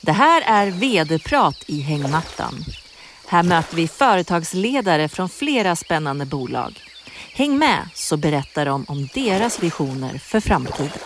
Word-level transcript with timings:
Det 0.00 0.12
här 0.12 0.42
är 0.46 0.70
vd-prat 0.70 1.64
i 1.66 1.80
hängmattan. 1.80 2.54
Här 3.26 3.42
möter 3.42 3.76
vi 3.76 3.88
företagsledare 3.88 5.08
från 5.08 5.28
flera 5.28 5.76
spännande 5.76 6.26
bolag. 6.26 6.80
Häng 7.32 7.58
med 7.58 7.88
så 7.94 8.16
berättar 8.16 8.66
de 8.66 8.84
om 8.88 9.08
deras 9.14 9.62
visioner 9.62 10.18
för 10.18 10.40
framtiden. 10.40 10.98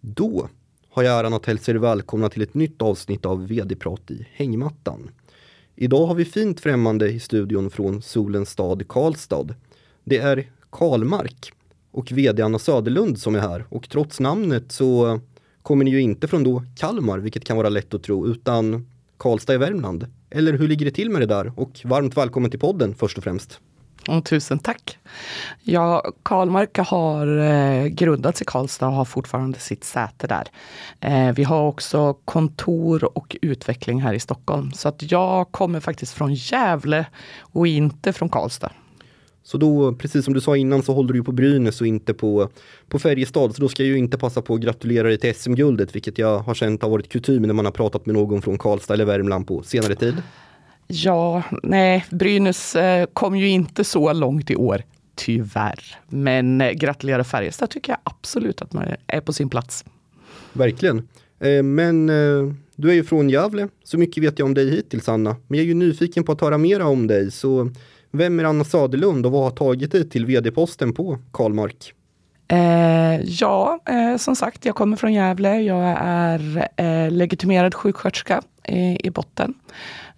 Då 0.00 0.48
har 0.90 1.02
jag 1.02 1.20
äran 1.20 1.34
att 1.34 1.46
hälsa 1.46 1.70
er 1.70 1.76
välkomna 1.76 2.28
till 2.28 2.42
ett 2.42 2.54
nytt 2.54 2.82
avsnitt 2.82 3.26
av 3.26 3.46
vd-prat 3.46 4.10
i 4.10 4.26
hängmattan. 4.32 5.10
Idag 5.76 6.06
har 6.06 6.14
vi 6.14 6.24
fint 6.24 6.60
främmande 6.60 7.08
i 7.08 7.20
studion 7.20 7.70
från 7.70 8.02
solens 8.02 8.50
stad 8.50 8.88
Karlstad. 8.88 9.54
Det 10.04 10.18
är 10.18 10.50
Karlmark 10.70 11.52
och 11.90 12.12
vd 12.12 12.42
Anna 12.42 12.58
Söderlund 12.58 13.18
som 13.18 13.34
är 13.34 13.40
här 13.40 13.64
och 13.68 13.88
trots 13.88 14.20
namnet 14.20 14.72
så 14.72 15.20
kommer 15.62 15.84
ni 15.84 15.90
ju 15.90 16.00
inte 16.00 16.28
från 16.28 16.44
då 16.44 16.62
Kalmar, 16.76 17.18
vilket 17.18 17.44
kan 17.44 17.56
vara 17.56 17.68
lätt 17.68 17.94
att 17.94 18.02
tro, 18.02 18.26
utan 18.26 18.86
Karlstad 19.16 19.54
i 19.54 19.58
Värmland. 19.58 20.06
Eller 20.30 20.52
hur 20.52 20.68
ligger 20.68 20.86
det 20.86 20.92
till 20.92 21.10
med 21.10 21.22
det 21.22 21.26
där? 21.26 21.52
Och 21.56 21.80
varmt 21.84 22.16
välkommen 22.16 22.50
till 22.50 22.60
podden 22.60 22.94
först 22.94 23.18
och 23.18 23.24
främst. 23.24 23.60
Och 24.08 24.24
tusen 24.24 24.58
tack. 24.58 24.98
Ja, 25.62 26.12
Karlmark 26.22 26.78
har 26.78 27.38
eh, 27.38 27.86
grundats 27.86 28.42
i 28.42 28.44
Karlstad 28.44 28.86
och 28.86 28.92
har 28.92 29.04
fortfarande 29.04 29.58
sitt 29.58 29.84
säte 29.84 30.26
där. 30.26 30.48
Eh, 31.00 31.34
vi 31.34 31.44
har 31.44 31.62
också 31.62 32.14
kontor 32.24 33.18
och 33.18 33.36
utveckling 33.42 34.02
här 34.02 34.14
i 34.14 34.20
Stockholm. 34.20 34.72
Så 34.72 34.88
att 34.88 35.12
jag 35.12 35.52
kommer 35.52 35.80
faktiskt 35.80 36.12
från 36.12 36.34
Gävle 36.34 37.06
och 37.40 37.66
inte 37.66 38.12
från 38.12 38.28
Karlstad. 38.28 38.72
Så 39.44 39.58
då, 39.58 39.94
precis 39.94 40.24
som 40.24 40.34
du 40.34 40.40
sa 40.40 40.56
innan, 40.56 40.82
så 40.82 40.92
håller 40.92 41.12
du 41.12 41.24
på 41.24 41.32
Brynäs 41.32 41.80
och 41.80 41.86
inte 41.86 42.14
på, 42.14 42.48
på 42.88 42.98
Färjestad. 42.98 43.54
Så 43.54 43.60
då 43.60 43.68
ska 43.68 43.82
jag 43.82 43.90
ju 43.90 43.98
inte 43.98 44.18
passa 44.18 44.42
på 44.42 44.54
att 44.54 44.60
gratulera 44.60 45.08
dig 45.08 45.18
till 45.18 45.34
SM-guldet, 45.34 45.94
vilket 45.94 46.18
jag 46.18 46.38
har 46.38 46.54
känt 46.54 46.82
har 46.82 46.90
varit 46.90 47.08
kutym 47.08 47.42
när 47.42 47.54
man 47.54 47.64
har 47.64 47.72
pratat 47.72 48.06
med 48.06 48.14
någon 48.14 48.42
från 48.42 48.58
Karlstad 48.58 48.94
eller 48.94 49.04
Värmland 49.04 49.46
på 49.46 49.62
senare 49.62 49.94
tid. 49.94 50.14
Ja, 50.86 51.42
nej, 51.62 52.04
Brynäs 52.10 52.76
eh, 52.76 53.06
kom 53.12 53.36
ju 53.36 53.48
inte 53.48 53.84
så 53.84 54.12
långt 54.12 54.50
i 54.50 54.56
år, 54.56 54.82
tyvärr. 55.14 55.80
Men 56.08 56.60
eh, 56.60 56.70
gratulera 56.70 57.24
Färjestad 57.24 57.70
tycker 57.70 57.92
jag 57.92 57.98
absolut 58.04 58.62
att 58.62 58.72
man 58.72 58.84
är 59.06 59.20
på 59.20 59.32
sin 59.32 59.48
plats. 59.48 59.84
Verkligen. 60.52 61.08
Eh, 61.40 61.62
men 61.62 62.06
du 62.76 62.90
är 62.90 62.94
ju 62.94 63.04
från 63.04 63.30
Gävle, 63.30 63.68
så 63.84 63.98
mycket 63.98 64.22
vet 64.22 64.38
jag 64.38 64.46
om 64.46 64.54
dig 64.54 64.70
hittills 64.70 65.08
Anna. 65.08 65.36
Men 65.46 65.58
jag 65.58 65.64
är 65.64 65.68
ju 65.68 65.74
nyfiken 65.74 66.24
på 66.24 66.32
att 66.32 66.40
höra 66.40 66.58
mer 66.58 66.82
om 66.82 67.06
dig, 67.06 67.30
så 67.30 67.70
vem 68.12 68.40
är 68.40 68.44
Anna 68.44 68.64
Söderlund 68.64 69.26
och 69.26 69.32
vad 69.32 69.42
har 69.42 69.50
tagit 69.50 69.92
dig 69.92 70.08
till 70.08 70.26
vd-posten 70.26 70.92
på 70.92 71.18
Karlmark? 71.32 71.92
Eh, 72.48 73.20
ja, 73.20 73.80
eh, 73.88 74.16
som 74.16 74.36
sagt, 74.36 74.64
jag 74.64 74.74
kommer 74.74 74.96
från 74.96 75.12
Gävle. 75.12 75.60
Jag 75.60 75.96
är 75.98 76.68
eh, 76.76 77.10
legitimerad 77.10 77.74
sjuksköterska 77.74 78.42
i 78.98 79.10
botten. 79.10 79.54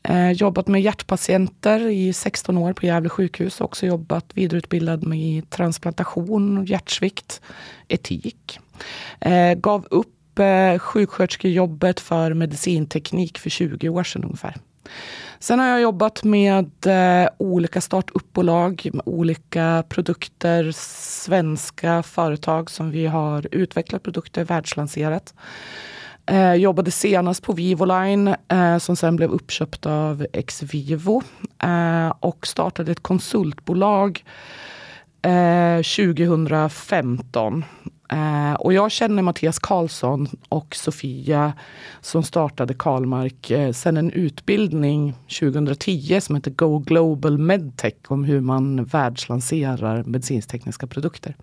Eh, 0.09 0.31
jobbat 0.31 0.69
med 0.69 0.83
hjärtpatienter 0.83 1.81
i 1.89 2.13
16 2.13 2.59
år 2.59 2.73
på 2.73 2.87
Gävle 2.87 3.09
sjukhus. 3.09 3.61
Också 3.61 3.87
jobbat 3.87 4.25
vidareutbildad 4.35 5.07
med 5.07 5.51
transplantation, 5.51 6.65
hjärtsvikt, 6.65 7.41
etik. 7.89 8.61
Eh, 9.21 9.55
gav 9.55 9.87
upp 9.91 10.39
eh, 10.39 10.79
sjuksköterskejobbet 10.79 12.01
för 12.01 12.35
medicinteknik 12.35 13.39
för 13.39 13.51
20 13.51 13.89
år 13.89 14.05
sedan 14.05 14.25
ungefär. 14.25 14.55
Sen 15.39 15.59
har 15.59 15.67
jag 15.67 15.81
jobbat 15.81 16.25
med 16.25 16.87
eh, 16.87 17.29
olika 17.39 17.81
startupbolag, 17.81 18.89
med 18.93 19.03
olika 19.07 19.85
produkter, 19.89 20.73
svenska 21.25 22.03
företag 22.03 22.71
som 22.71 22.91
vi 22.91 23.07
har 23.07 23.47
utvecklat 23.51 24.03
produkter, 24.03 24.45
världslanserat. 24.45 25.35
Eh, 26.27 26.55
jobbade 26.55 26.91
senast 26.91 27.43
på 27.43 27.53
Vivoline 27.53 28.35
eh, 28.49 28.79
som 28.79 28.97
sen 28.97 29.17
blev 29.17 29.31
uppköpt 29.31 29.87
av 29.87 30.27
Exvivo 30.33 31.23
eh, 31.63 32.13
och 32.21 32.47
startade 32.47 32.93
ett 32.93 33.03
konsultbolag 33.03 34.25
eh, 35.23 35.77
2015 35.77 37.65
eh, 38.09 38.55
och 38.55 38.73
jag 38.73 38.91
känner 38.91 39.23
Mattias 39.23 39.59
Karlsson 39.59 40.29
och 40.49 40.77
Sofia 40.77 41.53
som 42.01 42.23
startade 42.23 42.75
Karlmark 42.75 43.51
eh, 43.51 43.73
sen 43.73 43.97
en 43.97 44.11
utbildning 44.11 45.15
2010 45.41 46.21
som 46.21 46.37
heter 46.37 46.51
Go 46.51 46.79
Global 46.79 47.39
Medtech 47.39 47.95
om 48.09 48.25
hur 48.25 48.41
man 48.41 48.85
världslanserar 48.85 50.05
medicinstekniska 50.05 50.87
produkter. 50.87 51.37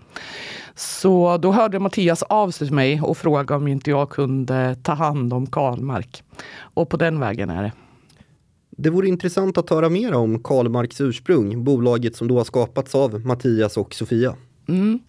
Så 0.76 1.38
då 1.38 1.52
hörde 1.52 1.80
Mattias 1.80 2.24
av 2.24 2.52
sig 2.52 2.68
till 2.68 2.76
mig 2.76 3.02
och 3.02 3.18
frågade 3.18 3.56
om 3.56 3.68
inte 3.68 3.90
jag 3.90 4.10
kunde 4.10 4.76
ta 4.84 4.94
hand 4.94 5.34
om 5.34 5.48
Karlmark. 5.48 6.24
Och 6.60 6.90
på 6.90 6.98
den 6.98 7.20
vägen 7.20 7.50
är 7.50 7.64
det. 7.64 7.72
Det 8.78 8.90
vore 8.90 9.08
intressant 9.08 9.58
att 9.58 9.70
höra 9.70 9.90
mer 9.90 10.14
om 10.14 10.44
Karlmarks 10.44 11.02
ursprung, 11.02 11.64
bolaget 11.64 12.16
som 12.16 12.28
då 12.28 12.38
har 12.38 12.44
skapats 12.44 12.96
av 12.96 13.26
Mattias 13.26 13.78
och 13.78 13.94
Sofia. 13.94 14.36
Mm. 14.68 15.00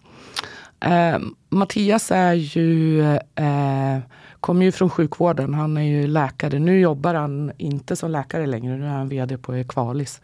Eh, 0.83 1.19
Mattias 1.49 2.11
är 2.11 2.33
ju, 2.33 3.01
eh, 3.15 3.99
kommer 4.39 4.65
ju 4.65 4.71
från 4.71 4.89
sjukvården. 4.89 5.53
Han 5.53 5.77
är 5.77 5.81
ju 5.81 6.07
läkare. 6.07 6.59
Nu 6.59 6.79
jobbar 6.79 7.13
han 7.13 7.51
inte 7.57 7.95
som 7.95 8.11
läkare 8.11 8.45
längre. 8.45 8.77
Nu 8.77 8.85
är 8.85 8.89
han 8.89 9.09
vd 9.09 9.37
på 9.37 9.55
Equalis. 9.55 10.21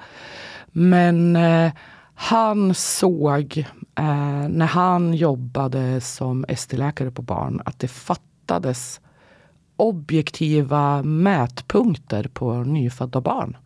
Men 0.72 1.36
eh, 1.36 1.72
han 2.16 2.74
såg 2.74 3.58
eh, 3.96 4.48
när 4.50 4.66
han 4.66 5.14
jobbade 5.14 6.02
som 6.02 6.46
ST-läkare 6.50 7.12
på 7.12 7.22
barn 7.22 7.62
att 7.66 7.80
det 7.80 7.88
fattades 7.88 9.02
objektiva 9.76 11.04
mätpunkter 11.04 12.30
på 12.34 12.54
nyfödda 12.54 13.22
barn. 13.22 13.58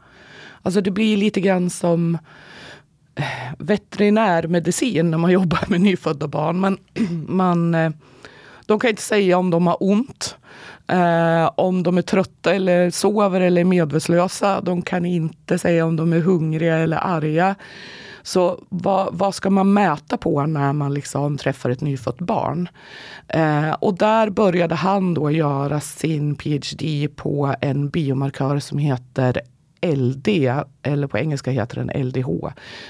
Alltså 0.62 0.82
det 0.82 0.92
blir 0.92 1.18
lite 1.18 1.42
grann 1.42 1.70
som 1.70 2.18
veterinärmedicin 3.58 5.12
när 5.12 5.18
man 5.18 5.32
jobbar 5.32 5.64
med 5.68 5.82
nyfödda 5.82 6.28
barn. 6.28 6.60
Men 6.60 6.78
man, 7.28 7.76
eh, 7.76 7.92
de 8.66 8.80
kan 8.80 8.90
inte 8.90 9.02
säga 9.02 9.38
om 9.38 9.50
de 9.50 9.68
har 9.68 9.78
ont, 9.80 10.38
eh, 10.88 11.52
om 11.56 11.84
de 11.84 11.98
är 11.98 12.02
trötta 12.02 12.54
eller 12.54 12.90
sover 12.90 13.42
eller 13.42 13.62
är 13.62 13.66
medvetslösa. 13.66 14.62
De 14.62 14.82
kan 14.82 15.06
inte 15.06 15.60
säga 15.60 15.86
om 15.86 15.96
de 15.96 16.14
är 16.14 16.20
hungriga 16.20 16.78
eller 16.78 16.98
arga. 16.98 17.56
Så 18.26 18.60
vad, 18.70 19.10
vad, 19.12 19.36
ska 19.36 19.50
man 19.50 19.74
mäta 19.74 20.18
på 20.18 20.46
när 20.46 20.74
man 20.74 20.94
liksom 20.94 21.38
träffar 21.38 21.70
ett 21.70 21.82
nyfött 21.82 22.18
barn? 22.18 22.70
Eh, 23.28 23.72
och 23.72 23.98
där 23.98 24.30
började 24.30 24.76
han 24.76 25.14
då 25.14 25.32
göra 25.32 25.80
sin 25.80 26.36
PhD 26.36 27.08
på 27.16 27.56
en 27.62 27.90
biomarkör 27.90 28.60
som 28.60 28.78
heter 28.78 29.42
LD, 29.84 30.28
eller 30.84 31.08
på 31.08 31.18
engelska 31.18 31.52
heter 31.52 31.76
den 31.76 32.08
LDH, 32.08 32.30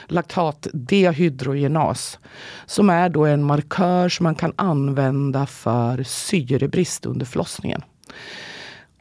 laktatdehydrogenas, 0.08 2.20
som 2.66 2.90
är 2.90 3.10
då 3.10 3.26
en 3.26 3.44
markör 3.44 4.10
som 4.10 4.24
man 4.24 4.36
kan 4.36 4.54
använda 4.56 5.46
för 5.46 6.04
syrebrist 6.04 7.06
under 7.06 7.26
förlossningen. 7.26 7.82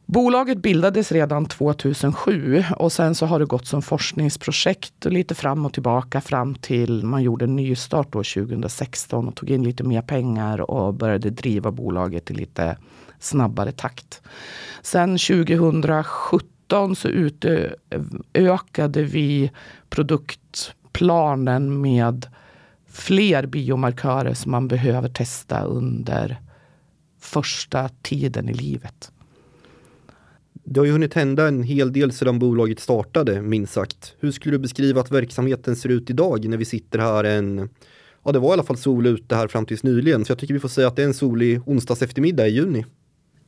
Bolaget 0.06 0.58
bildades 0.58 1.12
redan 1.12 1.47
2007 1.47 2.64
och 2.76 2.92
sen 2.92 3.14
så 3.14 3.26
har 3.26 3.38
det 3.38 3.44
gått 3.44 3.66
som 3.66 3.82
forskningsprojekt 3.82 5.04
lite 5.04 5.34
fram 5.34 5.66
och 5.66 5.72
tillbaka 5.72 6.20
fram 6.20 6.54
till 6.54 7.04
man 7.04 7.22
gjorde 7.22 7.44
en 7.44 7.56
nystart 7.56 8.12
2016 8.12 9.28
och 9.28 9.34
tog 9.34 9.50
in 9.50 9.64
lite 9.64 9.84
mer 9.84 10.02
pengar 10.02 10.70
och 10.70 10.94
började 10.94 11.31
driva 11.31 11.70
bolaget 11.70 12.31
i 12.31 12.34
lite 12.34 12.76
snabbare 13.19 13.72
takt. 13.72 14.22
Sen 14.82 15.19
2017 15.19 16.51
2017 16.72 16.97
så 16.97 17.09
utökade 17.09 19.03
vi 19.03 19.50
produktplanen 19.91 21.81
med 21.81 22.27
fler 22.88 23.47
biomarkörer 23.47 24.34
som 24.34 24.50
man 24.50 24.69
behöver 24.69 25.09
testa 25.09 25.62
under 25.65 26.37
första 27.21 27.88
tiden 28.03 28.49
i 28.49 28.55
livet. 28.55 29.12
Det 30.64 30.81
har 30.81 30.85
ju 30.85 30.93
hunnit 30.93 31.14
hända 31.14 31.49
en 31.49 31.62
hel 31.62 31.93
del 31.93 32.12
sedan 32.12 32.38
bolaget 32.38 32.81
startade, 32.81 33.43
minst 33.43 33.73
sagt. 33.73 34.14
Hur 34.20 34.32
skulle 34.32 34.55
du 34.55 34.58
beskriva 34.58 35.00
att 35.00 35.11
verksamheten 35.11 35.76
ser 35.76 35.88
ut 35.88 36.11
idag 36.11 36.49
när 36.49 36.56
vi 36.56 36.64
sitter 36.64 36.99
här 36.99 37.25
en, 37.25 37.69
ja 38.25 38.32
det 38.32 38.38
var 38.38 38.49
i 38.49 38.52
alla 38.52 38.62
fall 38.62 38.76
sol 38.76 39.06
ute 39.06 39.37
här 39.37 39.49
fram 39.49 39.67
tills 39.67 39.82
nyligen, 39.82 40.25
så 40.25 40.31
jag 40.31 40.38
tycker 40.38 40.55
vi 40.55 40.61
får 40.61 40.69
säga 40.69 40.88
att 40.88 40.96
det 40.96 41.02
är 41.02 41.06
en 41.06 41.14
solig 41.14 41.69
onsdags 41.69 42.02
eftermiddag 42.02 42.46
i 42.46 42.50
juni. 42.50 42.85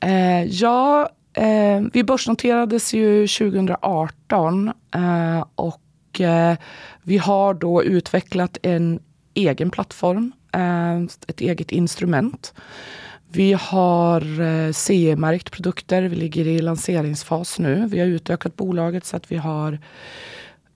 Eh, 0.00 0.44
ja, 0.44 1.10
Eh, 1.34 1.80
vi 1.92 2.04
börsnoterades 2.04 2.94
ju 2.94 3.26
2018 3.26 4.72
eh, 4.94 5.44
och 5.54 6.20
eh, 6.20 6.56
vi 7.02 7.18
har 7.18 7.54
då 7.54 7.84
utvecklat 7.84 8.58
en 8.62 9.00
egen 9.34 9.70
plattform, 9.70 10.32
eh, 10.52 11.02
ett 11.02 11.40
eget 11.40 11.72
instrument. 11.72 12.54
Vi 13.28 13.52
har 13.52 14.40
eh, 14.40 14.72
CE-märkt 14.72 15.50
produkter. 15.50 16.02
Vi 16.02 16.16
ligger 16.16 16.46
i 16.46 16.58
lanseringsfas 16.58 17.58
nu. 17.58 17.86
Vi 17.90 18.00
har 18.00 18.06
utökat 18.06 18.56
bolaget 18.56 19.04
så 19.04 19.16
att 19.16 19.32
vi 19.32 19.36
har 19.36 19.78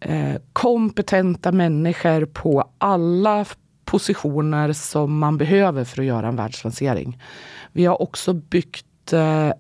eh, 0.01 0.35
kompetenta 0.53 1.53
människor 1.53 2.25
på 2.25 2.71
alla 2.79 3.45
positioner 3.85 4.73
som 4.73 5.19
man 5.19 5.39
behöver 5.39 5.85
för 5.85 6.03
att 6.03 6.07
göra 6.07 6.29
en 6.29 6.37
världslansering. 6.37 7.23
Vi 7.73 7.85
har 7.85 8.03
också 8.03 8.33
byggt 8.33 9.13
eh, 9.13 9.53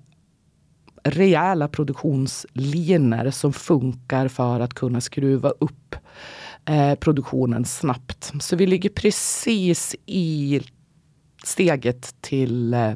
rejäla 1.05 1.69
produktionslinjer 1.69 3.31
som 3.31 3.53
funkar 3.53 4.29
för 4.29 4.61
att 4.61 4.75
kunna 4.75 5.00
skruva 5.00 5.50
upp 5.50 5.97
eh, 6.65 6.95
produktionen 6.95 7.65
snabbt. 7.65 8.33
Så 8.41 8.56
vi 8.56 8.67
ligger 8.67 8.91
precis 8.91 9.97
i 10.06 10.61
steget 11.45 12.15
till 12.21 12.75
eh, 12.75 12.93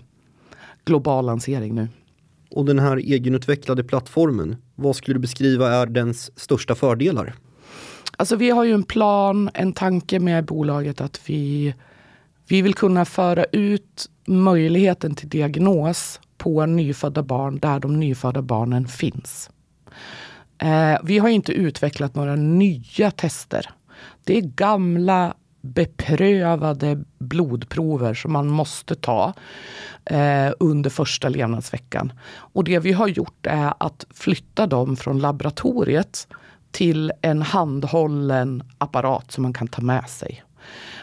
global 0.85 1.27
lansering 1.27 1.75
nu. 1.75 1.89
Och 2.51 2.65
den 2.65 2.79
här 2.79 2.97
egenutvecklade 2.97 3.85
plattformen, 3.85 4.57
vad 4.75 4.97
skulle 4.97 5.15
du 5.15 5.21
beskriva 5.21 5.71
är 5.71 5.87
dens 5.87 6.39
största 6.39 6.75
fördelar? 6.75 7.35
Alltså 8.17 8.37
vi 8.37 8.51
har 8.51 8.65
ju 8.65 8.73
en 8.73 8.83
plan, 8.83 9.51
en 9.55 9.73
tanke 9.73 10.21
med 10.21 10.45
bolaget 10.45 11.01
att 11.01 11.21
vi, 11.27 11.75
vi 12.49 12.63
vill 12.63 12.75
kunna 12.75 13.05
föra 13.05 13.45
ut 13.45 14.11
möjligheten 14.27 15.15
till 15.15 15.29
diagnos 15.29 16.21
på 16.43 16.67
nyfödda 16.67 17.23
barn 17.23 17.59
där 17.59 17.81
de 17.81 18.01
nyfödda 18.01 18.43
barnen 18.43 18.87
finns. 18.89 19.51
Eh, 20.59 20.99
vi 21.03 21.19
har 21.19 21.29
inte 21.29 21.53
utvecklat 21.53 22.15
några 22.15 22.37
nya 22.37 23.11
tester. 23.11 23.71
Det 24.25 24.39
är 24.39 24.41
gamla 24.41 25.35
beprövade 25.61 27.05
blodprover 27.19 28.15
som 28.15 28.33
man 28.33 28.49
måste 28.49 28.95
ta 28.95 29.33
eh, 30.05 30.53
under 30.59 30.91
första 30.91 31.29
levnadsveckan. 31.29 32.13
Och 32.33 32.65
det 32.65 32.79
vi 32.79 32.93
har 32.93 33.09
gjort 33.09 33.47
är 33.47 33.75
att 33.79 34.07
flytta 34.11 34.67
dem 34.67 34.97
från 34.97 35.19
laboratoriet 35.19 36.27
till 36.71 37.13
en 37.21 37.43
handhållen 37.43 38.63
apparat 38.79 39.33
som 39.33 39.43
man 39.43 39.53
kan 39.53 39.69
ta 39.69 39.83
med 39.83 40.09
sig. 40.09 40.45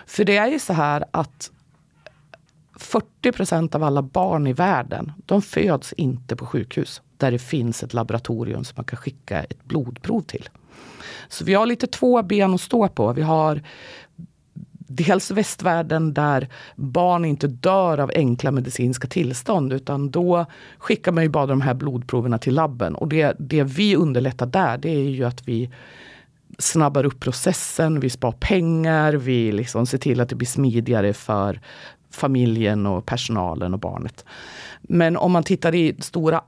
För 0.06 0.24
det 0.26 0.38
är 0.38 0.48
ju 0.48 0.60
så 0.60 0.74
här 0.74 1.06
att 1.12 1.52
40 2.80 3.32
procent 3.32 3.76
av 3.76 3.84
alla 3.84 4.02
barn 4.02 4.48
i 4.48 4.54
världen, 4.54 5.12
de 5.26 5.42
föds 5.42 5.94
inte 5.94 6.36
på 6.36 6.46
sjukhus 6.46 7.02
där 7.18 7.32
det 7.32 7.40
finns 7.40 7.84
ett 7.84 7.94
laboratorium 7.94 8.64
som 8.64 8.74
man 8.78 8.86
kan 8.86 8.98
skicka 8.98 9.44
ett 9.44 9.64
blodprov 9.64 10.22
till. 10.22 10.50
Så 11.28 11.46
vi 11.46 11.54
har 11.54 11.66
lite 11.66 11.88
två 11.88 12.24
ben 12.24 12.54
att 12.54 12.62
stå 12.62 12.88
på. 12.88 13.14
Vi 13.14 13.22
har 13.22 13.62
dels 14.90 15.32
västvärlden 15.32 16.14
där 16.14 16.50
barn 16.76 17.26
inte 17.26 17.48
dör 17.48 17.98
av 17.98 18.12
enkla 18.16 18.52
medicinska 18.52 19.08
tillstånd 19.08 19.74
utan 19.74 20.12
då 20.12 20.46
skickar 20.78 21.12
man 21.12 21.24
ju 21.24 21.30
bara 21.30 21.46
de 21.46 21.62
här 21.62 21.74
blodproverna 21.74 22.38
till 22.38 22.54
labben. 22.54 22.96
Och 22.96 23.08
det, 23.08 23.36
det 23.40 23.64
vi 23.64 23.96
underlättar 23.96 24.46
där 24.46 24.78
det 24.78 24.90
är 24.90 25.10
ju 25.10 25.24
att 25.24 25.48
vi 25.48 25.70
snabbar 26.58 27.04
upp 27.04 27.20
processen, 27.20 28.00
vi 28.00 28.10
spar 28.10 28.32
pengar, 28.32 29.14
vi 29.14 29.52
liksom 29.52 29.86
ser 29.86 29.98
till 29.98 30.22
att 30.22 30.30
det 30.30 30.36
blir 30.36 30.48
smidigare 30.48 31.14
för 31.14 31.62
familjen 32.12 32.86
och 32.86 33.06
personalen 33.06 33.74
och 33.74 33.80
barnet. 33.80 34.26
Men 34.82 35.18
om 35.18 35.32
man 35.32 35.44
tittar 35.44 35.76
i 35.76 35.96
stora 36.00 36.42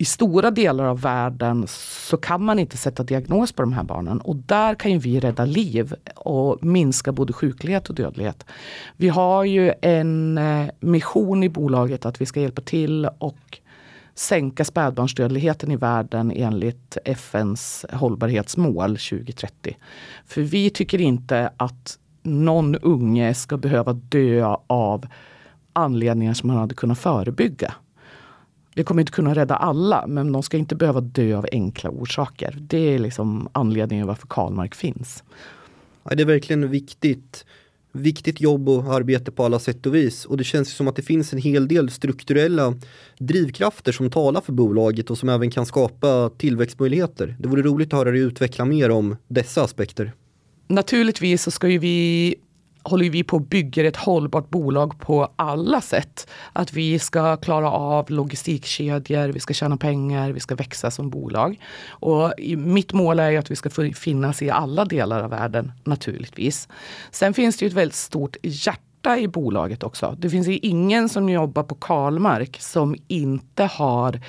i 0.00 0.04
stora 0.04 0.50
delar 0.50 0.84
av 0.84 1.00
världen 1.00 1.64
så 1.68 2.16
kan 2.16 2.44
man 2.44 2.58
inte 2.58 2.76
sätta 2.76 3.02
diagnos 3.02 3.52
på 3.52 3.62
de 3.62 3.72
här 3.72 3.84
barnen. 3.84 4.20
Och 4.20 4.36
där 4.36 4.74
kan 4.74 4.92
ju 4.92 4.98
vi 4.98 5.20
rädda 5.20 5.44
liv 5.44 5.94
och 6.16 6.64
minska 6.64 7.12
både 7.12 7.32
sjuklighet 7.32 7.88
och 7.88 7.94
dödlighet. 7.94 8.46
Vi 8.96 9.08
har 9.08 9.44
ju 9.44 9.72
en 9.82 10.38
eh, 10.38 10.68
mission 10.80 11.42
i 11.42 11.48
bolaget 11.48 12.06
att 12.06 12.20
vi 12.20 12.26
ska 12.26 12.40
hjälpa 12.40 12.62
till 12.62 13.08
och 13.18 13.58
sänka 14.14 14.64
spädbarnsdödligheten 14.64 15.70
i 15.70 15.76
världen 15.76 16.32
enligt 16.36 16.96
FNs 17.04 17.86
hållbarhetsmål 17.92 18.90
2030. 18.90 19.76
För 20.26 20.42
vi 20.42 20.70
tycker 20.70 21.00
inte 21.00 21.50
att 21.56 21.98
någon 22.22 22.76
unge 22.76 23.34
ska 23.34 23.56
behöva 23.56 23.92
dö 23.92 24.56
av 24.66 25.06
anledningar 25.72 26.34
som 26.34 26.46
man 26.46 26.56
hade 26.56 26.74
kunnat 26.74 26.98
förebygga. 26.98 27.74
Vi 28.74 28.84
kommer 28.84 29.02
inte 29.02 29.12
kunna 29.12 29.34
rädda 29.34 29.54
alla, 29.56 30.06
men 30.06 30.32
de 30.32 30.42
ska 30.42 30.56
inte 30.56 30.74
behöva 30.74 31.00
dö 31.00 31.36
av 31.36 31.46
enkla 31.52 31.90
orsaker. 31.90 32.56
Det 32.60 32.94
är 32.94 32.98
liksom 32.98 33.48
anledningen 33.52 34.06
varför 34.06 34.26
Karlmark 34.26 34.74
finns. 34.74 35.24
Ja, 36.02 36.14
det 36.14 36.22
är 36.22 36.26
verkligen 36.26 36.70
viktigt. 36.70 37.44
Viktigt 37.92 38.40
jobb 38.40 38.68
och 38.68 38.94
arbete 38.94 39.30
på 39.30 39.44
alla 39.44 39.58
sätt 39.58 39.86
och 39.86 39.94
vis. 39.94 40.24
Och 40.24 40.36
det 40.36 40.44
känns 40.44 40.76
som 40.76 40.88
att 40.88 40.96
det 40.96 41.02
finns 41.02 41.32
en 41.32 41.38
hel 41.38 41.68
del 41.68 41.90
strukturella 41.90 42.74
drivkrafter 43.18 43.92
som 43.92 44.10
talar 44.10 44.40
för 44.40 44.52
bolaget 44.52 45.10
och 45.10 45.18
som 45.18 45.28
även 45.28 45.50
kan 45.50 45.66
skapa 45.66 46.30
tillväxtmöjligheter. 46.36 47.36
Det 47.38 47.48
vore 47.48 47.62
roligt 47.62 47.92
att 47.92 47.98
höra 47.98 48.10
dig 48.10 48.20
utveckla 48.20 48.64
mer 48.64 48.90
om 48.90 49.16
dessa 49.28 49.62
aspekter. 49.62 50.12
Naturligtvis 50.70 51.42
så 51.42 51.50
ska 51.50 51.68
ju 51.68 51.78
vi 51.78 52.34
håller 52.82 53.10
vi 53.10 53.24
på 53.24 53.36
att 53.36 53.50
bygga 53.50 53.88
ett 53.88 53.96
hållbart 53.96 54.50
bolag 54.50 55.00
på 55.00 55.32
alla 55.36 55.80
sätt. 55.80 56.30
Att 56.52 56.72
vi 56.72 56.98
ska 56.98 57.36
klara 57.36 57.70
av 57.70 58.10
logistikkedjor, 58.10 59.28
vi 59.28 59.40
ska 59.40 59.54
tjäna 59.54 59.76
pengar, 59.76 60.32
vi 60.32 60.40
ska 60.40 60.54
växa 60.54 60.90
som 60.90 61.10
bolag. 61.10 61.60
Och 61.88 62.32
mitt 62.56 62.92
mål 62.92 63.18
är 63.18 63.38
att 63.38 63.50
vi 63.50 63.56
ska 63.56 63.70
finnas 63.94 64.42
i 64.42 64.50
alla 64.50 64.84
delar 64.84 65.22
av 65.22 65.30
världen 65.30 65.72
naturligtvis. 65.84 66.68
Sen 67.10 67.34
finns 67.34 67.56
det 67.56 67.64
ju 67.64 67.68
ett 67.68 67.76
väldigt 67.76 67.94
stort 67.94 68.36
hjärta 68.42 69.18
i 69.18 69.28
bolaget 69.28 69.82
också. 69.82 70.16
Det 70.18 70.30
finns 70.30 70.48
ju 70.48 70.58
ingen 70.58 71.08
som 71.08 71.28
jobbar 71.28 71.62
på 71.62 71.74
Karlmark 71.74 72.56
som 72.60 72.96
inte 73.08 73.64
har 73.64 74.20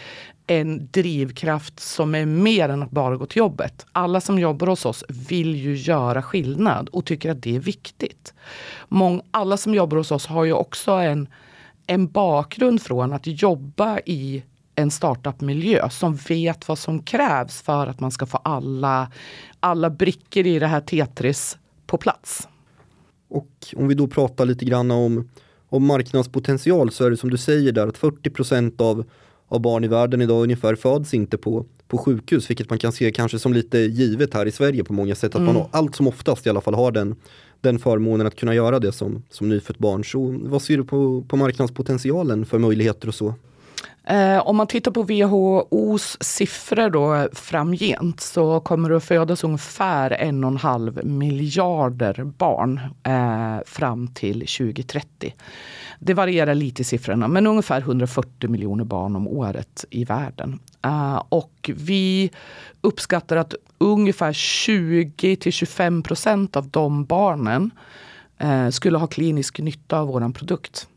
en 0.59 0.87
drivkraft 0.91 1.79
som 1.79 2.15
är 2.15 2.25
mer 2.25 2.69
än 2.69 2.83
att 2.83 2.91
bara 2.91 3.17
gå 3.17 3.25
till 3.25 3.37
jobbet. 3.37 3.85
Alla 3.91 4.21
som 4.21 4.39
jobbar 4.39 4.67
hos 4.67 4.85
oss 4.85 5.03
vill 5.09 5.55
ju 5.55 5.75
göra 5.75 6.23
skillnad 6.23 6.89
och 6.89 7.05
tycker 7.05 7.31
att 7.31 7.43
det 7.43 7.55
är 7.55 7.59
viktigt. 7.59 8.33
Mång, 8.87 9.21
alla 9.31 9.57
som 9.57 9.73
jobbar 9.73 9.97
hos 9.97 10.11
oss 10.11 10.25
har 10.25 10.45
ju 10.45 10.53
också 10.53 10.91
en, 10.91 11.27
en 11.87 12.07
bakgrund 12.07 12.81
från 12.81 13.13
att 13.13 13.27
jobba 13.27 13.99
i 14.05 14.43
en 14.75 14.91
startupmiljö 14.91 15.89
som 15.89 16.15
vet 16.15 16.67
vad 16.67 16.79
som 16.79 17.03
krävs 17.03 17.61
för 17.61 17.87
att 17.87 17.99
man 17.99 18.11
ska 18.11 18.25
få 18.25 18.37
alla, 18.37 19.11
alla 19.59 19.89
brickor 19.89 20.45
i 20.45 20.59
det 20.59 20.67
här 20.67 20.81
Tetris 20.81 21.57
på 21.87 21.97
plats. 21.97 22.47
Och 23.29 23.73
om 23.75 23.87
vi 23.87 23.93
då 23.93 24.07
pratar 24.07 24.45
lite 24.45 24.65
grann 24.65 24.91
om, 24.91 25.29
om 25.69 25.85
marknadspotential 25.85 26.91
så 26.91 27.05
är 27.05 27.09
det 27.09 27.17
som 27.17 27.29
du 27.29 27.37
säger 27.37 27.71
där 27.71 27.87
att 27.87 27.99
40% 27.99 28.81
av 28.81 29.05
av 29.51 29.59
barn 29.59 29.83
i 29.83 29.87
världen 29.87 30.21
idag 30.21 30.43
ungefär 30.43 30.75
föds 30.75 31.13
inte 31.13 31.37
på, 31.37 31.65
på 31.87 31.97
sjukhus, 31.97 32.49
vilket 32.49 32.69
man 32.69 32.79
kan 32.79 32.91
se 32.91 33.11
kanske 33.11 33.39
som 33.39 33.53
lite 33.53 33.77
givet 33.77 34.33
här 34.33 34.45
i 34.45 34.51
Sverige 34.51 34.83
på 34.83 34.93
många 34.93 35.15
sätt. 35.15 35.35
Att 35.35 35.41
mm. 35.41 35.53
man 35.53 35.65
allt 35.71 35.95
som 35.95 36.07
oftast 36.07 36.47
i 36.47 36.49
alla 36.49 36.61
fall 36.61 36.73
har 36.73 36.91
den, 36.91 37.15
den 37.61 37.79
förmånen 37.79 38.27
att 38.27 38.35
kunna 38.35 38.55
göra 38.55 38.79
det 38.79 38.91
som, 38.91 39.23
som 39.29 39.49
nyfött 39.49 39.77
barn. 39.77 40.03
Så 40.03 40.39
vad 40.43 40.61
ser 40.61 40.77
du 40.77 40.83
på, 40.83 41.23
på 41.27 41.37
marknadspotentialen 41.37 42.45
för 42.45 42.59
möjligheter 42.59 43.07
och 43.07 43.15
så? 43.15 43.33
Eh, 44.03 44.47
om 44.47 44.57
man 44.57 44.67
tittar 44.67 44.91
på 44.91 45.03
WHOs 45.03 46.17
siffror 46.21 46.89
då 46.89 47.27
framgent 47.33 48.21
så 48.21 48.59
kommer 48.59 48.89
det 48.89 48.97
att 48.97 49.03
födas 49.03 49.43
ungefär 49.43 50.11
en 50.11 50.43
och 50.43 50.51
en 50.51 50.57
halv 50.57 51.05
miljarder 51.05 52.23
barn 52.23 52.79
eh, 53.03 53.63
fram 53.65 54.07
till 54.07 54.39
2030. 54.39 55.35
Det 55.99 56.13
varierar 56.13 56.55
lite 56.55 56.81
i 56.81 56.85
siffrorna, 56.85 57.27
men 57.27 57.47
ungefär 57.47 57.81
140 57.81 58.49
miljoner 58.49 58.83
barn 58.83 59.15
om 59.15 59.27
året 59.27 59.85
i 59.89 60.05
världen. 60.05 60.59
Eh, 60.85 61.23
och 61.29 61.71
vi 61.75 62.31
uppskattar 62.81 63.37
att 63.37 63.55
ungefär 63.77 64.33
20 64.33 65.35
till 65.35 65.53
25 65.53 66.03
procent 66.03 66.55
av 66.55 66.67
de 66.67 67.05
barnen 67.05 67.71
eh, 68.37 68.69
skulle 68.69 68.97
ha 68.97 69.07
klinisk 69.07 69.59
nytta 69.59 69.99
av 69.99 70.07
våran 70.07 70.33
produkt. 70.33 70.87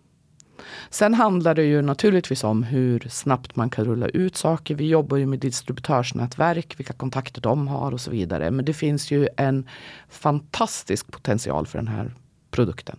Sen 0.90 1.14
handlar 1.14 1.54
det 1.54 1.64
ju 1.64 1.83
naturligtvis 1.83 2.44
om 2.44 2.62
hur 2.62 3.06
snabbt 3.11 3.56
man 3.56 3.71
kan 3.71 3.85
rulla 3.85 4.09
ut 4.09 4.37
saker. 4.37 4.75
Vi 4.75 4.88
jobbar 4.88 5.16
ju 5.16 5.26
med 5.26 5.38
distributörsnätverk, 5.38 6.75
vilka 6.78 6.92
kontakter 6.92 7.40
de 7.40 7.68
har 7.68 7.92
och 7.92 8.00
så 8.00 8.11
vidare. 8.11 8.50
Men 8.50 8.64
det 8.64 8.75
finns 8.75 9.11
ju 9.11 9.28
en 9.37 9.68
fantastisk 10.09 11.12
potential 11.12 11.66
för 11.66 11.78
den 11.78 11.88
här 11.88 12.14
produkten. 12.50 12.97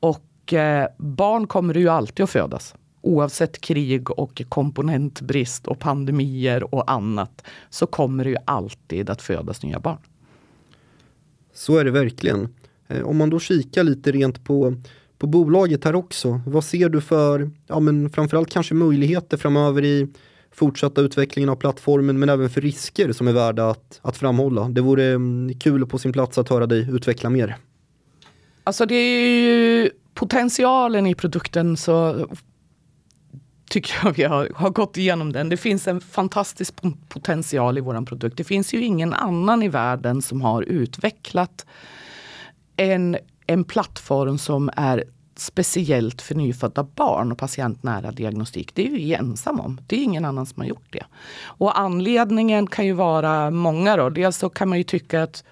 Och 0.00 0.52
eh, 0.52 0.88
barn 0.98 1.46
kommer 1.46 1.74
ju 1.74 1.88
alltid 1.88 2.24
att 2.24 2.30
födas. 2.30 2.74
Oavsett 3.02 3.60
krig 3.60 4.10
och 4.10 4.42
komponentbrist 4.48 5.66
och 5.66 5.78
pandemier 5.78 6.74
och 6.74 6.90
annat 6.90 7.44
så 7.70 7.86
kommer 7.86 8.24
det 8.24 8.30
ju 8.30 8.36
alltid 8.44 9.10
att 9.10 9.22
födas 9.22 9.62
nya 9.62 9.80
barn. 9.80 9.98
Så 11.54 11.78
är 11.78 11.84
det 11.84 11.90
verkligen. 11.90 12.54
Eh, 12.88 13.02
om 13.02 13.16
man 13.16 13.30
då 13.30 13.40
kikar 13.40 13.84
lite 13.84 14.12
rent 14.12 14.44
på, 14.44 14.74
på 15.20 15.26
bolaget 15.26 15.84
här 15.84 15.94
också. 15.94 16.40
Vad 16.46 16.64
ser 16.64 16.88
du 16.88 17.00
för, 17.00 17.50
ja 17.66 17.80
men 17.80 18.10
framförallt 18.10 18.50
kanske 18.50 18.74
möjligheter 18.74 19.36
framöver 19.36 19.84
i 19.84 20.08
fortsatta 20.52 21.00
utvecklingen 21.00 21.48
av 21.48 21.56
plattformen 21.56 22.18
men 22.18 22.28
även 22.28 22.50
för 22.50 22.60
risker 22.60 23.12
som 23.12 23.28
är 23.28 23.32
värda 23.32 23.70
att, 23.70 24.00
att 24.02 24.16
framhålla. 24.16 24.68
Det 24.68 24.80
vore 24.80 25.04
mm, 25.04 25.58
kul 25.58 25.86
på 25.86 25.98
sin 25.98 26.12
plats 26.12 26.38
att 26.38 26.48
höra 26.48 26.66
dig 26.66 26.88
utveckla 26.90 27.30
mer. 27.30 27.56
Alltså 28.64 28.86
det 28.86 28.94
är 28.94 29.28
ju 29.28 29.90
potentialen 30.14 31.06
i 31.06 31.14
produkten 31.14 31.76
så 31.76 32.26
tycker 33.70 33.94
jag 34.04 34.12
vi 34.12 34.22
har, 34.22 34.48
har 34.54 34.70
gått 34.70 34.96
igenom 34.96 35.32
den. 35.32 35.48
Det 35.48 35.56
finns 35.56 35.88
en 35.88 36.00
fantastisk 36.00 36.74
potential 37.08 37.78
i 37.78 37.80
våran 37.80 38.04
produkt. 38.04 38.36
Det 38.36 38.44
finns 38.44 38.74
ju 38.74 38.84
ingen 38.84 39.12
annan 39.12 39.62
i 39.62 39.68
världen 39.68 40.22
som 40.22 40.40
har 40.40 40.62
utvecklat 40.62 41.66
en, 42.76 43.16
en 43.52 43.64
plattform 43.64 44.38
som 44.38 44.70
är 44.76 45.04
speciellt 45.36 46.22
för 46.22 46.34
nyfödda 46.34 46.82
barn 46.82 47.32
och 47.32 47.38
patientnära 47.38 48.12
diagnostik. 48.12 48.74
Det 48.74 48.86
är 48.86 48.90
vi 48.90 49.14
ensamma 49.14 49.62
om. 49.62 49.80
Det 49.86 49.96
är 49.96 50.02
ingen 50.02 50.24
annan 50.24 50.46
som 50.46 50.60
har 50.60 50.68
gjort 50.68 50.92
det. 50.92 51.04
Och 51.42 51.78
anledningen 51.78 52.66
kan 52.66 52.86
ju 52.86 52.92
vara 52.92 53.50
många. 53.50 53.96
Då. 53.96 54.10
Dels 54.10 54.36
så 54.36 54.48
kan 54.48 54.68
man 54.68 54.78
ju 54.78 54.84
tycka 54.84 55.22
att, 55.22 55.44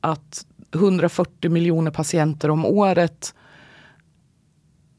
att 0.00 0.46
140 0.74 1.50
miljoner 1.50 1.90
patienter 1.90 2.50
om 2.50 2.64
året 2.66 3.34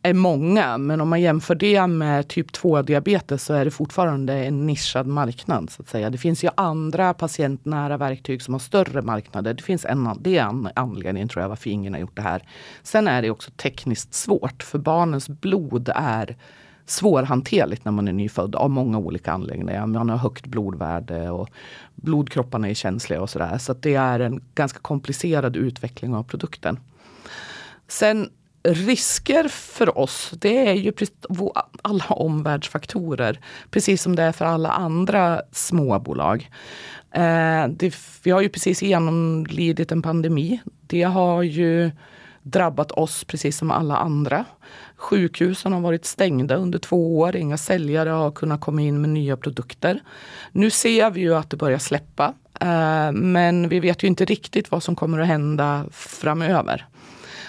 är 0.10 0.14
många, 0.14 0.78
men 0.78 1.02
om 1.02 1.10
man 1.10 1.22
jämför 1.22 1.56
det 1.56 1.88
med 1.88 2.28
typ 2.28 2.52
2-diabetes 2.52 3.46
så 3.46 3.54
är 3.54 3.66
det 3.66 3.72
fortfarande 3.72 4.34
en 4.34 4.68
nischad 4.68 5.08
marknad. 5.08 5.70
så 5.70 5.82
att 5.82 5.90
säga. 5.90 6.10
Det 6.10 6.18
finns 6.18 6.44
ju 6.44 6.50
andra 6.56 7.14
patientnära 7.14 7.98
verktyg 7.98 8.42
som 8.42 8.54
har 8.54 8.60
större 8.60 9.02
marknader. 9.02 9.54
Det 9.54 9.64
finns 9.64 9.86
en, 9.86 10.10
det 10.20 10.38
är 10.38 10.44
en 10.44 10.70
anledning 10.76 11.28
tror 11.28 11.42
jag 11.42 11.50
varför 11.50 11.70
ingen 11.70 11.94
har 11.94 12.00
gjort 12.00 12.16
det 12.16 12.22
här. 12.22 12.44
Sen 12.84 13.08
är 13.08 13.22
det 13.22 13.30
också 13.30 13.52
tekniskt 13.52 14.14
svårt 14.14 14.64
för 14.64 14.80
barnens 14.80 15.30
blod 15.30 15.90
är 15.96 16.38
svårhanterligt 16.86 17.86
när 17.86 17.92
man 17.92 18.08
är 18.08 18.14
nyfödd 18.14 18.56
av 18.56 18.70
många 18.70 18.98
olika 18.98 19.32
anledningar. 19.32 19.86
Man 19.86 20.10
har 20.10 20.18
högt 20.18 20.46
blodvärde 20.46 21.30
och 21.30 21.50
blodkropparna 21.96 22.70
är 22.70 22.74
känsliga 22.74 23.22
och 23.22 23.30
sådär. 23.30 23.58
Så 23.58 23.74
det 23.74 23.96
är 23.96 24.20
en 24.20 24.42
ganska 24.56 24.80
komplicerad 24.80 25.56
utveckling 25.56 26.16
av 26.16 26.24
produkten. 26.24 26.80
Sen 27.88 28.30
risker 28.68 29.48
för 29.48 29.98
oss, 29.98 30.32
det 30.40 30.68
är 30.68 30.74
ju 30.74 30.94
alla 31.82 32.06
omvärldsfaktorer. 32.06 33.40
Precis 33.72 34.02
som 34.02 34.16
det 34.16 34.24
är 34.24 34.32
för 34.32 34.46
alla 34.46 34.70
andra 34.70 35.42
småbolag. 35.52 36.50
Eh, 37.12 37.68
det, 37.68 37.96
vi 38.24 38.32
har 38.32 38.42
ju 38.42 38.50
precis 38.50 38.82
genomlidit 38.82 39.92
en 39.92 40.02
pandemi. 40.02 40.60
Det 40.88 41.04
har 41.04 41.44
ju 41.44 41.92
drabbat 42.42 42.92
oss 42.92 43.24
precis 43.24 43.58
som 43.58 43.72
alla 43.72 43.98
andra. 43.98 44.46
Sjukhusen 44.96 45.74
har 45.74 45.82
varit 45.82 46.06
stängda 46.06 46.56
under 46.56 46.80
två 46.80 47.20
år. 47.20 47.36
Inga 47.36 47.58
säljare 47.58 48.10
har 48.10 48.32
kunnat 48.32 48.62
komma 48.62 48.82
in 48.82 49.02
med 49.02 49.10
nya 49.10 49.38
produkter. 49.38 50.02
Nu 50.52 50.70
ser 50.70 51.12
vi 51.12 51.22
ju 51.22 51.36
att 51.36 51.50
det 51.50 51.58
börjar 51.58 51.80
släppa. 51.80 52.34
Eh, 52.62 53.12
men 53.12 53.70
vi 53.70 53.80
vet 53.80 54.04
ju 54.04 54.08
inte 54.08 54.26
riktigt 54.26 54.72
vad 54.72 54.84
som 54.84 54.96
kommer 54.96 55.20
att 55.20 55.28
hända 55.28 55.86
framöver. 55.92 56.86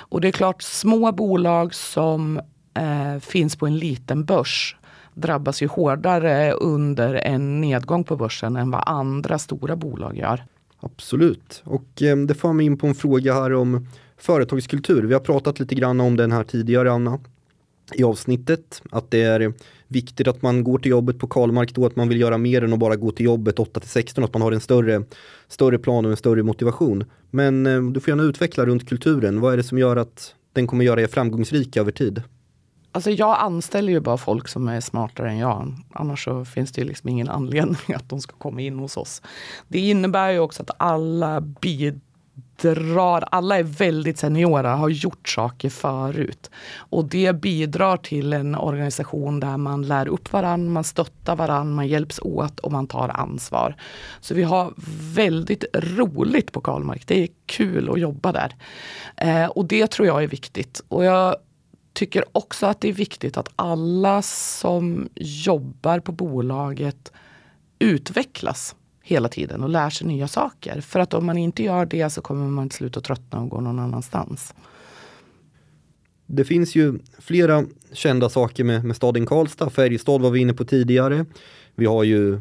Och 0.09 0.21
det 0.21 0.29
är 0.29 0.33
klart, 0.33 0.63
små 0.63 1.13
bolag 1.13 1.75
som 1.75 2.41
eh, 2.75 3.19
finns 3.21 3.57
på 3.57 3.67
en 3.67 3.79
liten 3.79 4.25
börs 4.25 4.77
drabbas 5.21 5.63
ju 5.63 5.67
hårdare 5.67 6.53
under 6.53 7.15
en 7.15 7.61
nedgång 7.61 8.05
på 8.05 8.17
börsen 8.17 8.57
än 8.57 8.71
vad 8.71 8.83
andra 8.87 9.39
stora 9.39 9.77
bolag 9.77 10.17
gör. 10.17 10.45
Absolut, 10.81 11.63
och 11.65 12.03
eh, 12.03 12.17
det 12.17 12.35
får 12.35 12.53
mig 12.53 12.67
in 12.67 12.79
på 12.79 12.87
en 12.87 12.95
fråga 12.95 13.35
här 13.35 13.55
om 13.55 13.87
företagskultur. 14.17 15.03
Vi 15.03 15.15
har 15.15 15.21
pratat 15.21 15.61
lite 15.61 15.75
grann 15.75 16.01
om 16.01 16.17
den 16.17 16.33
här 16.33 16.45
tidigare, 16.45 16.93
Anna, 16.93 17.19
i 17.95 18.05
avsnittet. 18.05 18.83
Att 18.91 19.11
det 19.11 19.23
är 19.23 19.53
viktigt 19.89 20.29
att 20.29 20.43
man 20.43 20.65
går 20.65 20.79
till 20.79 20.91
jobbet 20.91 21.19
på 21.19 21.27
Karlmark 21.27 21.75
då, 21.75 21.87
att 21.87 21.97
man 21.97 22.09
vill 22.09 22.21
göra 22.21 22.39
mer 22.39 22.65
än 22.65 22.73
att 22.73 22.79
bara 22.79 22.97
gå 22.97 23.11
till 23.11 23.27
jobbet 23.27 23.59
8 23.59 23.81
till 23.81 23.91
16, 23.91 24.25
att 24.25 24.33
man 24.33 24.43
har 24.43 24.53
en 24.53 24.61
större, 24.61 25.03
större 25.49 25.79
plan 25.79 26.05
och 26.05 26.11
en 26.11 26.17
större 26.17 26.43
motivation. 26.43 27.05
Men 27.31 27.67
eh, 27.67 27.83
du 27.83 28.01
får 28.01 28.09
gärna 28.09 28.23
utveckla 28.23 28.67
runt 28.67 28.89
kulturen. 28.89 29.41
Vad 29.41 29.53
är 29.53 29.57
det 29.57 29.63
som 29.63 29.79
gör 29.79 29.97
att 29.97 30.35
den 30.53 30.67
kommer 30.67 30.85
göra 30.85 31.03
er 31.03 31.07
framgångsrika 31.07 31.81
över 31.81 31.93
tid? 31.93 32.23
Alltså 32.93 33.11
jag 33.11 33.39
anställer 33.41 33.93
ju 33.93 34.01
bara 34.01 34.17
folk 34.17 34.49
som 34.49 34.69
är 34.69 34.81
smartare 34.81 35.31
än 35.31 35.39
jag. 35.39 35.75
Annars 35.93 36.25
så 36.25 36.45
finns 36.45 36.73
det 36.73 36.81
ju 36.81 36.87
liksom 36.87 37.09
ingen 37.09 37.29
anledning 37.29 37.77
att 37.95 38.09
de 38.09 38.21
ska 38.21 38.37
komma 38.37 38.61
in 38.61 38.79
hos 38.79 38.97
oss. 38.97 39.23
Det 39.69 39.79
innebär 39.79 40.31
ju 40.31 40.39
också 40.39 40.63
att 40.63 40.71
alla 40.79 41.41
bidrar 41.41 42.01
drar, 42.59 43.25
alla 43.31 43.59
är 43.59 43.63
väldigt 43.63 44.19
seniora, 44.19 44.75
har 44.75 44.89
gjort 44.89 45.29
saker 45.29 45.71
förut. 45.71 46.51
Och 46.77 47.05
det 47.05 47.33
bidrar 47.33 47.97
till 47.97 48.33
en 48.33 48.55
organisation 48.55 49.41
där 49.41 49.57
man 49.57 49.83
lär 49.83 50.09
upp 50.09 50.33
varandra, 50.33 50.71
man 50.73 50.85
stöttar 50.85 51.37
varandra, 51.37 51.75
man 51.75 51.89
hjälps 51.89 52.19
åt 52.23 52.61
och 52.61 52.73
man 52.73 52.87
tar 52.87 53.09
ansvar. 53.09 53.77
Så 54.21 54.35
vi 54.35 54.43
har 54.43 54.75
väldigt 55.15 55.65
roligt 55.75 56.53
på 56.53 56.61
Karlmark. 56.61 57.07
Det 57.07 57.23
är 57.23 57.29
kul 57.47 57.91
att 57.91 58.01
jobba 58.01 58.33
där. 58.33 58.57
Eh, 59.17 59.47
och 59.47 59.65
det 59.65 59.87
tror 59.87 60.09
jag 60.09 60.23
är 60.23 60.29
viktigt. 60.29 60.83
Och 60.89 61.05
jag 61.05 61.37
tycker 61.93 62.25
också 62.33 62.67
att 62.67 62.81
det 62.81 62.89
är 62.89 62.93
viktigt 62.93 63.37
att 63.37 63.49
alla 63.57 64.23
som 64.23 65.09
jobbar 65.15 66.01
på 66.01 66.13
bolaget 66.13 67.13
utvecklas 67.79 68.75
hela 69.09 69.29
tiden 69.29 69.63
och 69.63 69.69
lär 69.69 69.91
sig 69.91 70.07
nya 70.07 70.29
saker. 70.29 70.81
För 70.81 71.01
att 71.01 71.15
om 71.15 71.27
man 71.27 71.39
inte 71.39 71.63
gör 71.63 71.87
det 71.87 72.11
så 72.11 72.21
kommer 72.21 72.47
man 72.47 72.69
till 72.69 72.77
slut 72.77 72.97
att 72.97 73.05
tröttna 73.05 73.41
och 73.41 73.49
gå 73.49 73.61
någon 73.61 73.79
annanstans. 73.79 74.55
Det 76.27 76.45
finns 76.45 76.75
ju 76.75 76.99
flera 77.19 77.65
kända 77.93 78.29
saker 78.29 78.65
med, 78.65 78.85
med 78.85 78.97
staden 78.97 79.27
Karlstad. 79.27 79.71
Färjestad 79.71 80.21
var 80.21 80.31
vi 80.31 80.41
inne 80.41 80.53
på 80.53 80.65
tidigare. 80.65 81.27
Vi 81.75 81.87
har 81.87 82.05
ju 82.05 82.41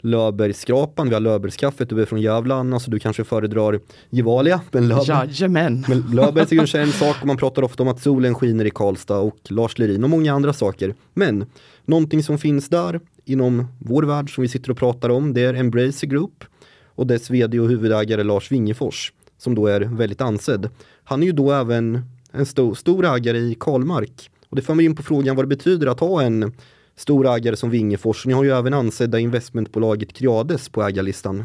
Löfbergsskrapan, 0.00 1.08
vi 1.08 1.14
har 1.14 1.20
Löfbergskaffet, 1.20 1.88
du 1.88 2.02
är 2.02 2.06
från 2.06 2.20
Gävle 2.20 2.54
Anna, 2.54 2.80
så 2.80 2.90
du 2.90 2.98
kanske 2.98 3.24
föredrar 3.24 3.80
Gevalia. 4.10 4.60
Men, 4.70 4.92
Jajamän. 5.06 5.84
men 5.88 6.04
Löfbergs 6.12 6.52
är 6.52 6.56
ju 6.56 6.60
en 6.60 6.66
känd 6.66 6.94
sak 6.94 7.16
och 7.20 7.26
man 7.26 7.36
pratar 7.36 7.62
ofta 7.62 7.82
om 7.82 7.88
att 7.88 8.00
solen 8.00 8.34
skiner 8.34 8.64
i 8.64 8.70
Karlstad 8.70 9.18
och 9.18 9.38
Lars 9.48 9.78
Lerin 9.78 10.04
och 10.04 10.10
många 10.10 10.32
andra 10.32 10.52
saker. 10.52 10.94
Men 11.14 11.46
någonting 11.84 12.22
som 12.22 12.38
finns 12.38 12.68
där 12.68 13.00
inom 13.26 13.66
vår 13.78 14.02
värld 14.02 14.34
som 14.34 14.42
vi 14.42 14.48
sitter 14.48 14.70
och 14.70 14.76
pratar 14.76 15.08
om, 15.08 15.34
det 15.34 15.40
är 15.40 15.54
Embracer 15.54 16.06
Group 16.06 16.44
och 16.84 17.06
dess 17.06 17.30
vd 17.30 17.60
och 17.60 17.68
huvudägare 17.68 18.22
Lars 18.22 18.52
Wingefors 18.52 19.12
som 19.38 19.54
då 19.54 19.66
är 19.66 19.80
väldigt 19.80 20.20
ansedd. 20.20 20.68
Han 21.04 21.22
är 21.22 21.26
ju 21.26 21.32
då 21.32 21.52
även 21.52 22.00
en 22.32 22.46
stor, 22.46 22.74
stor 22.74 23.04
ägare 23.16 23.38
i 23.38 23.56
Karlmark 23.60 24.30
och 24.48 24.56
det 24.56 24.62
för 24.62 24.74
mig 24.74 24.84
in 24.84 24.96
på 24.96 25.02
frågan 25.02 25.36
vad 25.36 25.44
det 25.44 25.56
betyder 25.56 25.86
att 25.86 26.00
ha 26.00 26.22
en 26.22 26.52
stor 26.96 27.26
ägare 27.36 27.56
som 27.56 27.70
Wingefors. 27.70 28.26
Ni 28.26 28.32
har 28.32 28.44
ju 28.44 28.50
även 28.50 28.74
ansedda 28.74 29.18
investmentbolaget 29.18 30.12
Creades 30.12 30.68
på 30.68 30.82
ägarlistan. 30.82 31.44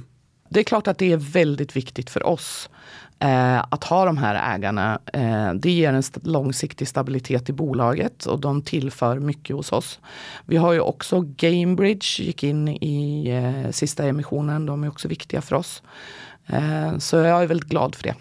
Det 0.53 0.59
är 0.59 0.63
klart 0.63 0.87
att 0.87 0.97
det 0.97 1.11
är 1.11 1.17
väldigt 1.17 1.75
viktigt 1.75 2.09
för 2.09 2.25
oss 2.27 2.69
eh, 3.19 3.59
att 3.59 3.83
ha 3.83 4.05
de 4.05 4.17
här 4.17 4.55
ägarna. 4.55 4.99
Eh, 5.13 5.53
det 5.53 5.71
ger 5.71 5.93
en 5.93 5.99
st 5.99 6.19
långsiktig 6.23 6.87
stabilitet 6.87 7.49
i 7.49 7.53
bolaget 7.53 8.25
och 8.25 8.39
de 8.39 8.61
tillför 8.61 9.19
mycket 9.19 9.55
hos 9.55 9.71
oss. 9.71 9.99
Vi 10.45 10.57
har 10.57 10.73
ju 10.73 10.79
också 10.79 11.21
Gamebridge, 11.21 12.23
gick 12.23 12.43
in 12.43 12.67
i 12.67 13.29
eh, 13.29 13.71
sista 13.71 14.05
emissionen. 14.05 14.65
De 14.65 14.83
är 14.83 14.87
också 14.87 15.07
viktiga 15.07 15.41
för 15.41 15.55
oss. 15.55 15.83
Eh, 16.47 16.97
så 16.97 17.15
jag 17.15 17.43
är 17.43 17.47
väldigt 17.47 17.69
glad 17.69 17.95
för 17.95 18.03
det. 18.03 18.15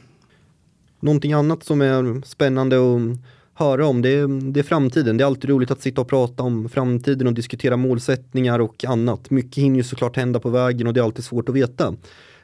Någonting 1.01 1.33
annat 1.33 1.65
som 1.65 1.81
är 1.81 2.27
spännande 2.27 2.79
och 2.79 3.01
höra 3.61 3.87
om. 3.87 4.03
Det 4.03 4.09
är, 4.09 4.53
det 4.53 4.61
är 4.61 4.65
framtiden. 4.65 5.17
Det 5.17 5.25
är 5.25 5.27
alltid 5.27 5.51
roligt 5.51 5.71
att 5.71 5.83
sitta 5.83 6.01
och 6.01 6.09
prata 6.09 6.43
om 6.43 6.69
framtiden 6.69 7.27
och 7.27 7.35
diskutera 7.35 7.77
målsättningar 7.77 8.59
och 8.59 8.85
annat. 8.85 9.31
Mycket 9.31 9.65
hinner 9.65 9.77
ju 9.77 9.83
såklart 9.83 10.17
hända 10.17 10.41
på 10.41 10.49
vägen 10.49 10.87
och 10.87 10.95
det 10.95 11.01
är 11.01 11.05
alltid 11.05 11.25
svårt 11.25 11.49
att 11.49 11.55
veta. 11.55 11.95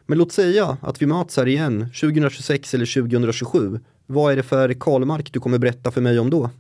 Men 0.07 0.19
låt 0.19 0.33
säga 0.33 0.77
att 0.81 1.03
vi 1.03 1.07
möts 1.07 1.37
här 1.37 1.49
igen 1.49 1.81
2026 2.01 2.75
eller 2.75 3.03
2027. 3.03 3.81
Vad 4.07 4.33
är 4.33 4.37
det 4.37 4.43
för 4.43 4.73
Karlmark 4.73 5.33
du 5.33 5.41
kommer 5.41 5.59
berätta 5.59 5.91
för 5.91 6.01
mig 6.01 6.19
om 6.19 6.31
då? 6.31 6.51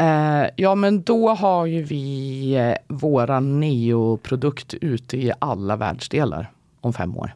Uh, 0.00 0.46
ja 0.56 0.74
men 0.74 1.02
då 1.02 1.28
har 1.28 1.66
ju 1.66 1.82
vi 1.82 2.56
uh, 2.58 2.96
våra 2.96 3.40
neoprodukt 3.40 4.74
ute 4.74 5.16
i 5.16 5.32
alla 5.38 5.76
världsdelar 5.76 6.50
om 6.80 6.92
fem 6.92 7.16
år. 7.16 7.34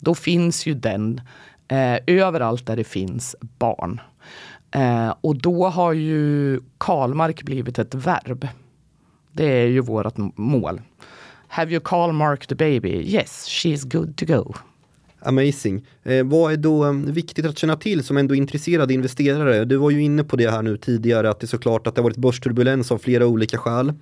Då 0.00 0.14
finns 0.14 0.66
ju 0.66 0.74
den 0.74 1.20
uh, 1.72 1.98
överallt 2.06 2.66
där 2.66 2.76
det 2.76 2.84
finns 2.84 3.36
barn. 3.40 4.00
Eh, 4.74 5.14
och 5.20 5.36
då 5.36 5.66
har 5.68 5.92
ju 5.92 6.60
Karlmark 6.78 7.42
blivit 7.42 7.78
ett 7.78 7.94
verb. 7.94 8.48
Det 9.32 9.44
är 9.44 9.66
ju 9.66 9.80
vårt 9.80 10.16
mål. 10.36 10.80
Have 11.48 11.70
you 11.72 11.80
Karlmark 11.84 12.46
the 12.46 12.54
baby? 12.54 12.88
Yes, 12.88 13.46
she's 13.48 13.92
good 13.92 14.16
to 14.16 14.26
go. 14.26 14.54
Amazing. 15.20 15.86
Eh, 16.02 16.24
vad 16.24 16.52
är 16.52 16.56
då 16.56 16.84
mm, 16.84 17.12
viktigt 17.12 17.46
att 17.46 17.58
känna 17.58 17.76
till 17.76 18.04
som 18.04 18.16
ändå 18.16 18.34
intresserade 18.34 18.94
investerare? 18.94 19.64
Du 19.64 19.76
var 19.76 19.90
ju 19.90 20.02
inne 20.02 20.24
på 20.24 20.36
det 20.36 20.50
här 20.50 20.62
nu 20.62 20.76
tidigare 20.76 21.30
att 21.30 21.40
det 21.40 21.44
är 21.44 21.48
såklart 21.48 21.86
att 21.86 21.94
det 21.94 22.00
har 22.00 22.04
varit 22.04 22.16
börsturbulens 22.16 22.92
av 22.92 22.98
flera 22.98 23.26
olika 23.26 23.58
skäl 23.58 23.92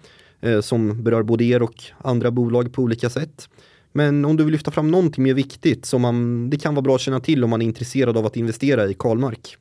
eh, 0.40 0.60
som 0.60 1.02
berör 1.02 1.22
både 1.22 1.44
er 1.44 1.62
och 1.62 1.82
andra 1.98 2.30
bolag 2.30 2.72
på 2.72 2.82
olika 2.82 3.10
sätt. 3.10 3.48
Men 3.92 4.24
om 4.24 4.36
du 4.36 4.44
vill 4.44 4.52
lyfta 4.52 4.70
fram 4.70 4.90
någonting 4.90 5.24
mer 5.24 5.34
viktigt 5.34 5.86
som 5.86 6.02
man, 6.02 6.50
det 6.50 6.56
kan 6.56 6.74
vara 6.74 6.82
bra 6.82 6.94
att 6.94 7.00
känna 7.00 7.20
till 7.20 7.44
om 7.44 7.50
man 7.50 7.62
är 7.62 7.66
intresserad 7.66 8.16
av 8.16 8.26
att 8.26 8.36
investera 8.36 8.86
i 8.86 8.94
Karlmark. 8.94 9.56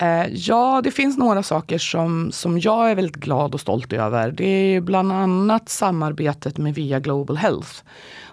Eh, 0.00 0.26
ja, 0.32 0.80
det 0.84 0.90
finns 0.90 1.18
några 1.18 1.42
saker 1.42 1.78
som, 1.78 2.32
som 2.32 2.58
jag 2.60 2.90
är 2.90 2.94
väldigt 2.94 3.16
glad 3.16 3.54
och 3.54 3.60
stolt 3.60 3.92
över. 3.92 4.30
Det 4.30 4.44
är 4.44 4.80
bland 4.80 5.12
annat 5.12 5.68
samarbetet 5.68 6.58
med 6.58 6.74
Via 6.74 7.00
Global 7.00 7.36
Health. 7.36 7.70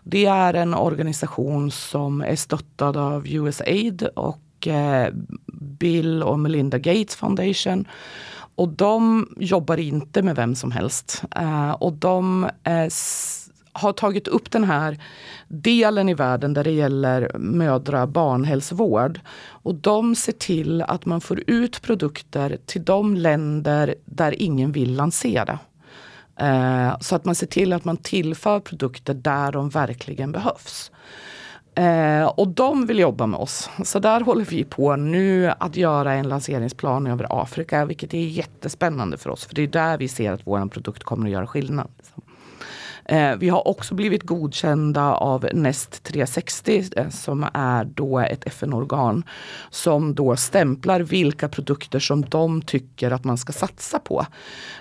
Det 0.04 0.26
är 0.26 0.54
en 0.54 0.74
organisation 0.74 1.72
som 1.72 2.22
är 2.22 2.36
stöttad 2.36 2.98
av 2.98 3.28
USAID 3.28 4.04
och 4.04 4.68
eh, 4.68 5.14
Bill 5.80 6.24
och 6.24 6.40
Melinda 6.40 6.78
Gates 6.78 7.16
Foundation. 7.16 7.88
Och 8.56 8.70
de 8.70 9.28
jobbar 9.40 9.78
inte 9.78 10.22
med 10.22 10.36
vem 10.36 10.56
som 10.56 10.72
helst. 10.72 11.24
Eh, 11.36 11.72
och 11.72 11.94
de 11.94 12.50
har 13.78 13.94
tagit 13.94 14.28
upp 14.28 14.52
den 14.52 14.64
här 14.64 14.98
delen 15.48 16.10
i 16.10 16.14
världen 16.14 16.54
där 16.54 16.64
det 16.64 16.72
gäller 16.72 17.32
mödra 17.38 18.08
barnhälsovård. 18.08 19.20
Och 19.50 19.76
de 19.76 20.16
ser 20.16 20.32
till 20.32 20.82
att 20.82 21.06
man 21.06 21.22
får 21.22 21.44
ut 21.48 21.82
produkter 21.82 22.58
till 22.66 22.86
de 22.86 23.16
länder 23.16 23.96
där 24.06 24.42
ingen 24.42 24.72
vill 24.72 24.96
lansera. 24.96 25.60
Eh, 26.40 27.00
så 27.00 27.16
att 27.16 27.26
man 27.26 27.36
ser 27.36 27.48
till 27.48 27.74
att 27.74 27.86
man 27.86 27.98
tillför 27.98 28.60
produkter 28.60 29.14
där 29.14 29.52
de 29.52 29.70
verkligen 29.70 30.32
behövs. 30.32 30.92
Eh, 31.78 32.26
och 32.26 32.48
de 32.48 32.86
vill 32.86 33.00
jobba 33.00 33.26
med 33.26 33.40
oss. 33.40 33.70
Så 33.84 34.00
där 34.00 34.22
håller 34.22 34.46
vi 34.46 34.64
på 34.64 34.96
nu 34.96 35.54
att 35.60 35.76
göra 35.76 36.14
en 36.14 36.30
lanseringsplan 36.30 37.08
över 37.08 37.42
Afrika, 37.42 37.86
vilket 37.86 38.14
är 38.14 38.18
jättespännande 38.18 39.18
för 39.18 39.30
oss. 39.30 39.46
För 39.46 39.56
det 39.56 39.62
är 39.62 39.68
där 39.68 39.98
vi 39.98 40.08
ser 40.08 40.32
att 40.32 40.42
vår 40.44 40.68
produkt 40.68 41.04
kommer 41.04 41.26
att 41.26 41.32
göra 41.32 41.48
skillnad. 41.48 41.88
Liksom. 41.98 42.24
Eh, 43.08 43.36
vi 43.36 43.50
har 43.50 43.68
också 43.68 43.96
blivit 43.96 44.24
godkända 44.24 45.14
av 45.16 45.48
Nest 45.54 46.04
360 46.04 46.84
eh, 46.96 47.10
som 47.10 47.46
är 47.54 47.86
då 47.86 48.20
ett 48.20 48.48
FN-organ 48.48 49.24
som 49.70 50.16
då 50.16 50.36
stämplar 50.36 51.00
vilka 51.00 51.50
produkter 51.50 52.00
som 52.00 52.22
de 52.22 52.62
tycker 52.62 53.12
att 53.12 53.24
man 53.24 53.38
ska 53.38 53.54
satsa 53.54 54.00
på. 54.00 54.26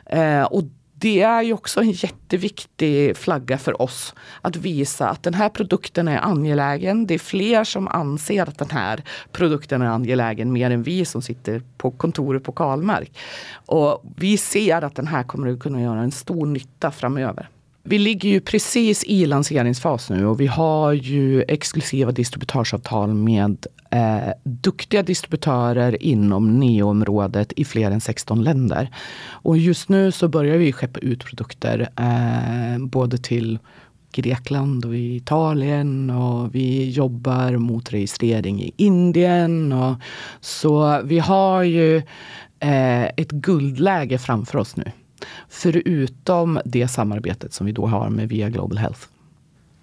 Eh, 0.07 0.43
och 0.43 0.63
det 0.99 1.23
är 1.23 1.43
ju 1.43 1.53
också 1.53 1.81
en 1.81 1.91
jätteviktig 1.91 3.17
flagga 3.17 3.59
för 3.59 3.83
oss 3.83 4.15
att 4.41 4.57
visa 4.57 5.09
att 5.09 5.23
den 5.23 5.35
här 5.35 5.49
produkten 5.49 6.09
är 6.09 6.19
angelägen. 6.19 7.07
Det 7.07 7.15
är 7.15 7.19
fler 7.19 7.65
som 7.65 7.89
anser 7.89 8.49
att 8.49 8.59
den 8.59 8.71
här 8.71 9.03
produkten 9.33 9.83
är 9.83 9.87
angelägen 9.87 10.53
mer 10.53 10.71
än 10.71 10.83
vi 10.83 11.05
som 11.05 11.23
sitter 11.23 11.63
på 11.77 11.91
kontoret 11.91 12.45
på 12.45 12.53
Karlmark. 12.53 13.19
Och 13.67 14.03
vi 14.17 14.37
ser 14.37 14.83
att 14.83 14.95
den 14.95 15.07
här 15.07 15.23
kommer 15.23 15.53
att 15.53 15.61
kunna 15.61 15.83
göra 15.83 16.01
en 16.01 16.13
stor 16.13 16.47
nytta 16.47 16.91
framöver. 16.91 17.49
Vi 17.89 17.99
ligger 17.99 18.29
ju 18.29 18.41
precis 18.41 19.05
i 19.05 19.27
lanseringsfas 19.27 20.11
nu 20.11 20.27
och 20.27 20.41
vi 20.41 20.47
har 20.47 20.93
ju 20.93 21.43
exklusiva 21.49 22.13
distributörsavtal 22.13 23.15
med 23.15 23.67
eh, 23.91 24.33
duktiga 24.45 25.03
distributörer 25.03 26.03
inom 26.03 26.61
NEO-området 26.61 27.53
i 27.57 27.65
fler 27.65 27.91
än 27.91 28.01
16 28.01 28.43
länder. 28.45 28.91
Och 29.29 29.59
just 29.59 29.89
nu 29.89 30.13
så 30.13 30.29
börjar 30.29 30.57
vi 30.57 30.73
skeppa 30.73 31.01
ut 31.01 31.25
produkter 31.25 31.89
eh, 31.97 32.87
både 32.87 33.19
till 33.19 33.59
Grekland 34.13 34.85
och 34.85 34.97
Italien 34.97 36.11
och 36.11 36.55
vi 36.55 36.91
jobbar 36.91 37.57
mot 37.57 37.93
registrering 37.93 38.63
i 38.63 38.73
Indien. 38.77 39.73
Och, 39.73 39.97
så 40.41 41.01
vi 41.05 41.19
har 41.19 41.63
ju 41.63 41.97
eh, 42.61 43.05
ett 43.05 43.31
guldläge 43.31 44.19
framför 44.19 44.59
oss 44.59 44.77
nu. 44.77 44.93
Förutom 45.59 46.61
det 46.65 46.89
samarbetet 46.89 47.53
som 47.53 47.67
vi 47.67 47.73
då 47.73 47.87
har 47.87 48.11
med 48.11 48.29
Via 48.29 48.49
Global 48.49 48.79
Health. 48.79 49.01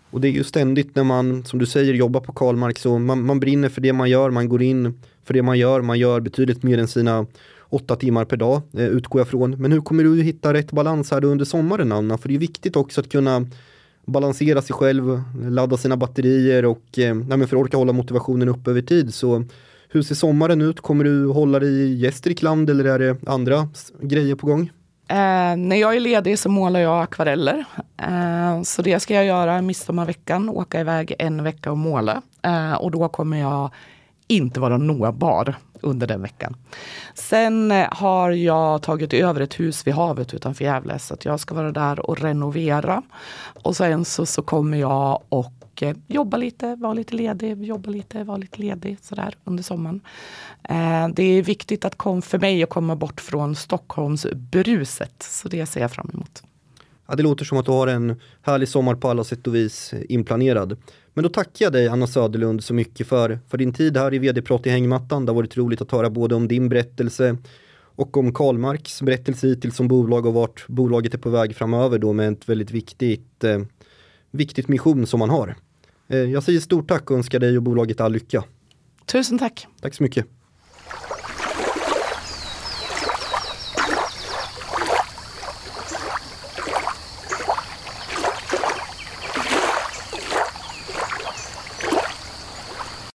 Och 0.10 0.22
det 0.22 0.28
är 0.28 0.32
ju 0.32 0.44
ständigt 0.44 0.96
när 0.96 1.04
man, 1.04 1.46
som 1.46 1.60
du 1.60 1.66
säger, 1.66 1.94
jobbar 1.94 2.22
på 2.22 2.32
Karlmark 2.32 2.80
så 2.80 3.00
man, 3.00 3.26
man 3.26 3.40
brinner 3.40 3.70
för 3.70 3.82
det 3.82 3.94
man 3.94 4.10
gör, 4.10 4.30
man 4.30 4.50
går 4.50 4.62
in 4.62 5.00
för 5.24 5.34
det 5.34 5.42
man 5.42 5.60
gör, 5.60 5.82
man 5.82 6.00
gör 6.00 6.20
betydligt 6.20 6.64
mer 6.64 6.78
än 6.78 6.88
sina 6.88 7.26
åtta 7.70 7.96
timmar 7.96 8.26
per 8.26 8.38
dag, 8.38 8.62
eh, 8.74 8.86
utgår 8.86 9.20
jag 9.22 9.28
från. 9.28 9.52
Men 9.52 9.72
hur 9.72 9.82
kommer 9.82 10.04
du 10.04 10.22
hitta 10.22 10.54
rätt 10.54 10.72
balans 10.72 11.12
här 11.12 11.26
under 11.26 11.46
sommaren, 11.46 11.92
Anna? 11.92 12.18
För 12.18 12.30
det 12.30 12.36
är 12.36 12.40
viktigt 12.40 12.76
också 12.76 13.02
att 13.02 13.10
kunna 13.10 13.46
balansera 14.06 14.62
sig 14.62 14.76
själv, 14.76 15.22
ladda 15.50 15.78
sina 15.78 15.98
batterier 15.98 16.66
och 16.66 17.00
eh, 17.00 17.16
för 17.28 17.44
att 17.44 17.54
orka 17.54 17.78
hålla 17.78 17.94
motivationen 17.94 18.50
uppe 18.50 18.72
över 18.72 18.82
tid. 18.82 19.14
Så 19.14 19.46
hur 19.90 20.02
ser 20.02 20.16
sommaren 20.16 20.62
ut? 20.62 20.82
Kommer 20.82 21.04
du 21.04 21.28
hålla 21.28 21.60
dig 21.60 21.70
i 21.70 21.94
Gästrikland 21.94 22.70
eller 22.70 22.86
är 22.86 23.00
det 23.00 23.18
andra 23.26 23.70
grejer 24.02 24.36
på 24.36 24.48
gång? 24.48 24.70
Eh, 25.08 25.56
när 25.58 25.76
jag 25.76 25.96
är 25.96 26.00
ledig 26.00 26.40
så 26.40 26.50
målar 26.50 26.80
jag 26.80 27.04
akvareller. 27.04 27.66
Eh, 27.98 28.62
så 28.62 28.82
det 28.82 29.00
ska 29.00 29.14
jag 29.14 29.26
göra 29.26 29.62
midsommarveckan, 29.62 30.50
åka 30.50 30.80
iväg 30.80 31.16
en 31.20 31.44
vecka 31.44 31.72
och 31.72 31.78
måla. 31.78 32.22
Eh, 32.42 32.74
och 32.74 32.92
då 32.92 33.10
kommer 33.10 33.40
jag 33.40 33.70
inte 34.28 34.60
vara 34.60 34.78
nåbar 34.78 35.56
under 35.82 36.08
den 36.08 36.22
veckan. 36.22 36.56
Sen 37.14 37.72
eh, 37.72 37.88
har 37.92 38.32
jag 38.32 38.82
tagit 38.82 39.14
över 39.14 39.42
ett 39.42 39.60
hus 39.60 39.88
vid 39.88 39.94
havet 39.94 40.34
utanför 40.34 40.64
Gävle 40.66 41.00
så 41.00 41.14
att 41.14 41.26
jag 41.26 41.40
ska 41.40 41.56
vara 41.56 41.72
där 41.72 42.10
och 42.10 42.22
renovera. 42.22 43.02
Och 43.64 43.76
sen 43.76 44.06
så, 44.06 44.26
så 44.26 44.42
kommer 44.42 44.78
jag 44.78 45.22
och 45.30 45.63
och 45.74 45.84
eh, 45.84 45.96
jobba 46.08 46.38
lite, 46.38 46.76
vara 46.76 46.94
lite 46.94 47.16
ledig, 47.16 47.64
jobba 47.64 47.90
lite, 47.90 48.24
vara 48.24 48.38
lite 48.38 48.62
ledig 48.62 48.98
sådär 49.02 49.36
under 49.44 49.64
sommaren. 49.64 50.02
Eh, 50.64 51.08
det 51.16 51.24
är 51.24 51.44
viktigt 51.44 51.86
att 51.86 51.98
kom, 51.98 52.22
för 52.22 52.40
mig 52.40 52.64
att 52.64 52.70
komma 52.70 52.96
bort 52.96 53.22
från 53.22 53.56
Stockholmsbruset, 53.56 55.24
så 55.24 55.48
det 55.48 55.66
ser 55.66 55.82
jag 55.82 55.92
fram 55.92 56.10
emot. 56.14 56.44
Ja, 57.08 57.16
det 57.16 57.24
låter 57.24 57.46
som 57.46 57.58
att 57.58 57.66
du 57.66 57.72
har 57.72 57.88
en 57.88 58.22
härlig 58.42 58.68
sommar 58.70 58.96
på 58.96 59.10
alla 59.10 59.24
sätt 59.24 59.48
och 59.48 59.56
vis 59.56 59.94
inplanerad. 60.10 60.78
Men 61.14 61.24
då 61.24 61.30
tackar 61.30 61.66
jag 61.66 61.74
dig 61.74 61.88
Anna 61.88 62.08
Söderlund 62.08 62.64
så 62.64 62.74
mycket 62.74 63.08
för, 63.08 63.40
för 63.50 63.58
din 63.58 63.74
tid 63.74 63.98
här 63.98 64.14
i 64.14 64.20
vd-prat 64.20 64.68
i 64.68 64.70
hängmattan. 64.70 65.26
Det 65.26 65.32
har 65.32 65.36
varit 65.36 65.58
roligt 65.58 65.82
att 65.82 65.92
höra 65.92 66.10
både 66.10 66.36
om 66.36 66.48
din 66.48 66.70
berättelse 66.70 67.38
och 67.96 68.18
om 68.18 68.34
Karlmarks 68.34 69.02
berättelse 69.02 69.48
hittills 69.48 69.76
som 69.76 69.88
bolag 69.88 70.26
och 70.26 70.34
vart 70.34 70.68
bolaget 70.68 71.14
är 71.14 71.18
på 71.18 71.30
väg 71.30 71.56
framöver 71.56 72.00
då 72.00 72.14
med 72.14 72.34
ett 72.34 72.50
väldigt 72.50 72.72
viktigt 72.72 73.44
eh, 73.44 73.60
viktigt 74.34 74.68
mission 74.68 75.08
som 75.08 75.20
man 75.20 75.30
har. 75.30 75.56
Eh, 76.08 76.18
jag 76.18 76.44
säger 76.44 76.60
stort 76.60 76.88
tack 76.88 77.12
och 77.12 77.18
önskar 77.18 77.40
dig 77.40 77.58
och 77.58 77.64
bolaget 77.64 78.02
all 78.02 78.12
lycka. 78.12 78.44
Tusen 79.06 79.40
tack. 79.40 79.68
Tack 79.82 79.94
så 79.94 80.04
mycket. 80.04 80.26